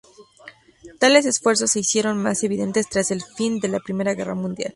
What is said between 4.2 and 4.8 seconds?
Mundial.